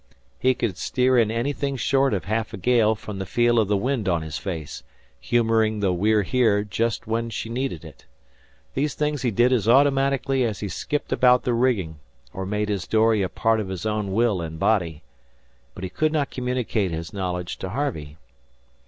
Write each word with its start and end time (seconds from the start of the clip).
He 0.39 0.55
could 0.55 0.77
steer 0.79 1.15
in 1.19 1.29
anything 1.29 1.75
short 1.77 2.11
of 2.11 2.25
half 2.25 2.53
a 2.55 2.57
gale 2.57 2.95
from 2.95 3.19
the 3.19 3.25
feel 3.27 3.59
of 3.59 3.67
the 3.67 3.77
wind 3.77 4.09
on 4.09 4.23
his 4.23 4.39
face, 4.39 4.81
humouring 5.19 5.79
the 5.79 5.93
We're 5.93 6.23
Here 6.23 6.63
just 6.63 7.05
when 7.05 7.29
she 7.29 7.49
needed 7.49 7.85
it. 7.85 8.07
These 8.73 8.95
things 8.95 9.21
he 9.21 9.29
did 9.29 9.53
as 9.53 9.67
automatically 9.67 10.43
as 10.43 10.61
he 10.61 10.69
skipped 10.69 11.13
about 11.13 11.43
the 11.43 11.53
rigging, 11.53 11.99
or 12.33 12.47
made 12.47 12.67
his 12.69 12.87
dory 12.87 13.21
a 13.21 13.29
part 13.29 13.59
of 13.59 13.69
his 13.69 13.85
own 13.85 14.11
will 14.11 14.41
and 14.41 14.57
body. 14.57 15.03
But 15.75 15.83
he 15.83 15.89
could 15.91 16.11
not 16.11 16.31
communicate 16.31 16.89
his 16.89 17.13
knowledge 17.13 17.57
to 17.57 17.69
Harvey. 17.69 18.17